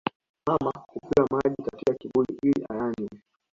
Mama 0.47 0.71
hupewa 0.87 1.27
maji 1.43 1.63
katika 1.71 1.93
kibuyu 1.93 2.37
ili 2.43 2.65
ayanywe 2.69 3.09